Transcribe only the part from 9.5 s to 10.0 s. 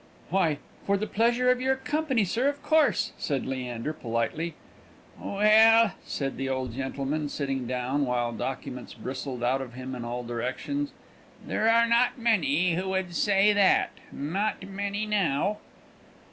of him